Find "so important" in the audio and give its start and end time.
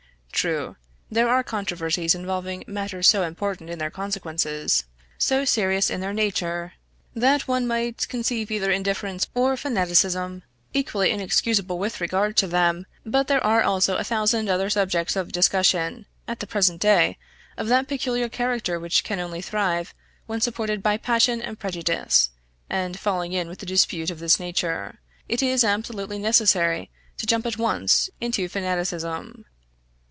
3.07-3.69